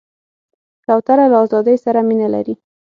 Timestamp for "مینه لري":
2.07-2.53